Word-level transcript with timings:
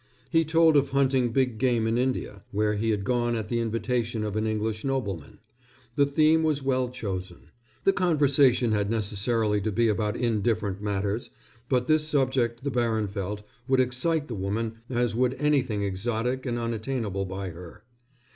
He 0.31 0.43
told 0.43 0.75
of 0.77 0.89
hunting 0.89 1.31
big 1.31 1.59
game 1.59 1.85
in 1.85 1.95
India, 1.95 2.41
where 2.51 2.73
he 2.73 2.89
had 2.89 3.03
gone 3.03 3.35
at 3.35 3.49
the 3.49 3.59
invitation 3.59 4.23
of 4.23 4.35
an 4.35 4.47
English 4.47 4.83
nobleman. 4.83 5.37
The 5.93 6.07
theme 6.07 6.41
was 6.41 6.63
well 6.63 6.89
chosen. 6.89 7.51
The 7.83 7.93
conversation 7.93 8.71
had 8.71 8.89
necessarily 8.89 9.61
to 9.61 9.71
be 9.71 9.89
about 9.89 10.17
indifferent 10.17 10.81
matters, 10.81 11.29
but 11.69 11.85
this 11.85 12.07
subject, 12.07 12.63
the 12.63 12.71
baron 12.71 13.09
felt, 13.09 13.43
would 13.67 13.79
excite 13.79 14.27
the 14.27 14.33
woman 14.33 14.77
as 14.89 15.13
would 15.13 15.35
anything 15.35 15.83
exotic 15.83 16.47
and 16.47 16.57
unattainable 16.57 17.25
by 17.25 17.49
her. 17.51 17.83